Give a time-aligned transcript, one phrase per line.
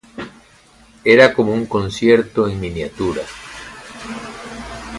[1.03, 3.21] era como un concierto en miniatura